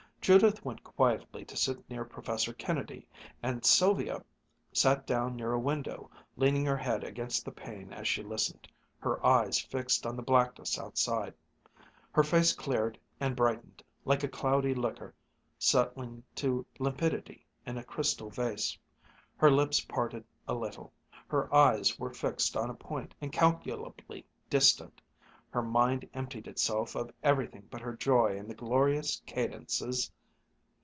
Judith 0.23 0.63
went 0.63 0.83
quietly 0.83 1.43
to 1.45 1.57
sit 1.57 1.89
near 1.89 2.05
Professor 2.05 2.53
Kennedy, 2.53 3.07
and 3.41 3.65
Sylvia 3.65 4.23
sat 4.71 5.07
down 5.07 5.35
near 5.35 5.51
a 5.51 5.59
window, 5.59 6.11
leaning 6.37 6.63
her 6.63 6.77
head 6.77 7.03
against 7.03 7.43
the 7.43 7.51
pane 7.51 7.91
as 7.91 8.07
she 8.07 8.21
listened, 8.21 8.67
her 8.99 9.25
eyes 9.25 9.59
fixed 9.59 10.05
on 10.05 10.15
the 10.15 10.21
blackness 10.21 10.77
outside. 10.77 11.33
Her 12.11 12.21
face 12.23 12.53
cleared 12.53 12.99
and 13.19 13.35
brightened, 13.35 13.81
like 14.05 14.23
a 14.23 14.27
cloudy 14.27 14.75
liquor 14.75 15.15
settling 15.57 16.21
to 16.35 16.67
limpidity 16.77 17.47
in 17.65 17.79
a 17.79 17.83
crystal 17.83 18.29
vase. 18.29 18.77
Her 19.37 19.49
lips 19.49 19.81
parted 19.81 20.23
a 20.47 20.53
little, 20.53 20.93
her 21.27 21.51
eyes 21.51 21.97
were 21.97 22.13
fixed 22.13 22.55
on 22.55 22.69
a 22.69 22.75
point 22.75 23.15
incalculably 23.21 24.27
distant. 24.51 25.01
Her 25.49 25.61
mind 25.61 26.07
emptied 26.13 26.47
itself 26.47 26.95
of 26.95 27.11
everything 27.23 27.67
but 27.69 27.81
her 27.81 27.91
joy 27.93 28.37
in 28.37 28.47
the 28.47 28.53
glorious 28.55 29.21
cadences.... 29.25 30.09